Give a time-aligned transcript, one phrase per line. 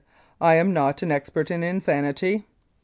[0.41, 2.47] I am not an expert in insanity.